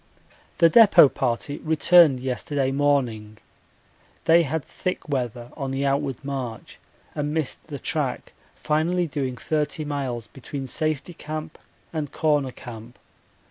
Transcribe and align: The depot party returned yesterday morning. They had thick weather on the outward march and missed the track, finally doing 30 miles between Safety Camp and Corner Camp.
The 0.57 0.67
depot 0.67 1.09
party 1.09 1.59
returned 1.59 2.21
yesterday 2.21 2.71
morning. 2.71 3.37
They 4.25 4.41
had 4.41 4.65
thick 4.65 5.07
weather 5.07 5.51
on 5.55 5.69
the 5.69 5.85
outward 5.85 6.17
march 6.25 6.79
and 7.13 7.35
missed 7.35 7.67
the 7.67 7.77
track, 7.77 8.33
finally 8.55 9.05
doing 9.05 9.37
30 9.37 9.85
miles 9.85 10.25
between 10.25 10.65
Safety 10.65 11.13
Camp 11.13 11.59
and 11.93 12.11
Corner 12.11 12.51
Camp. 12.51 12.97